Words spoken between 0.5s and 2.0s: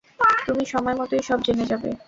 সময়মতোই সব জেনে যাবে।